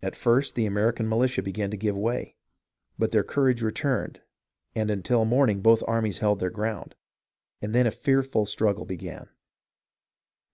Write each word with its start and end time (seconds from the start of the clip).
At 0.00 0.16
first 0.16 0.54
the 0.54 0.64
American 0.64 1.06
militia 1.06 1.42
began 1.42 1.70
to 1.70 1.76
give 1.76 1.98
way, 1.98 2.34
but 2.98 3.12
their 3.12 3.22
courage 3.22 3.60
returned, 3.62 4.22
and 4.74 4.90
until 4.90 5.26
morning 5.26 5.60
both 5.60 5.82
armies 5.86 6.20
held 6.20 6.40
their 6.40 6.48
ground, 6.48 6.94
and 7.60 7.74
then 7.74 7.86
a 7.86 7.90
fearful 7.90 8.46
struggle 8.46 8.86
began. 8.86 9.28